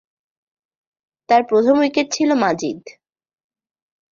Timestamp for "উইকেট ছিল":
1.79-2.29